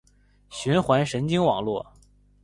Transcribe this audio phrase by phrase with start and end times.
[0.49, 1.93] 循环神经网络